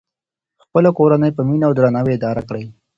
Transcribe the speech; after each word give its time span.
خپله 0.63 0.89
کورنۍ 0.97 1.31
په 1.37 1.41
مینه 1.47 1.65
او 1.67 1.73
درناوي 1.77 2.13
اداره 2.15 2.41
کړئ. 2.49 2.63